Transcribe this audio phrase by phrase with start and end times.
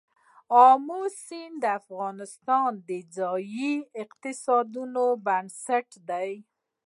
[0.67, 3.73] آمو سیند د افغانستان د ځایي
[4.03, 6.31] اقتصادونو بنسټ دی.